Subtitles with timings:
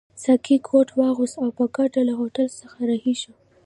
[0.23, 3.33] ساقي کوټ واغوست او په ګډه له هوټل څخه رهي شوو.